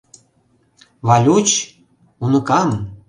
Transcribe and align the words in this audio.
Валюч, 1.07 1.49
уныкам. 2.23 2.69